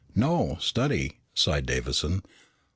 "No 0.15 0.57
study," 0.59 1.19
sighed 1.35 1.67
Davison. 1.67 2.23